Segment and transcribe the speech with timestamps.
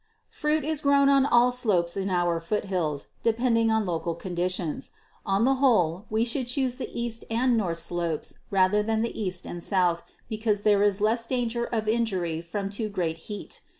[0.31, 4.89] Fruit is grown on all slopes in our foothills, depending on local conditions.
[5.27, 9.45] On the whole, we should choose the east and north slopes rather than the east
[9.45, 13.61] and south, because there is less danger of injury from too great heat.